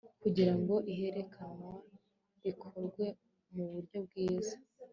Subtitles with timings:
[0.21, 1.71] kugira ngo ihererekanwa
[2.43, 3.05] rikorwe
[3.53, 4.55] mu uburyo bwiza